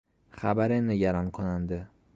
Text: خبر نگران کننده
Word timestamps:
خبر 0.31 0.71
نگران 0.71 1.29
کننده 1.31 1.87